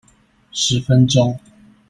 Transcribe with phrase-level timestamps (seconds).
[0.51, 1.37] 十分鐘